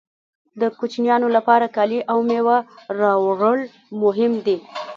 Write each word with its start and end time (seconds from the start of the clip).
د 0.61 0.61
کوچنیانو 0.79 1.27
لپاره 1.35 1.65
کالي 1.75 1.99
او 2.11 2.17
مېوه 2.29 2.57
راوړل 3.01 3.61
مهم 4.03 4.33
دي 4.45 4.57